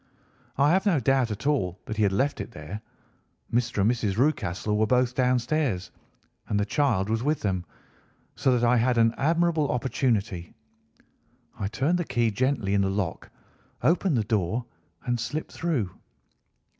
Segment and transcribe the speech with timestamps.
[0.57, 2.81] I have no doubt at all that he had left it there.
[3.53, 3.81] Mr.
[3.81, 4.17] and Mrs.
[4.17, 5.91] Rucastle were both downstairs,
[6.47, 7.63] and the child was with them,
[8.35, 10.55] so that I had an admirable opportunity.
[11.59, 13.29] I turned the key gently in the lock,
[13.83, 14.65] opened the door,
[15.05, 15.91] and slipped through.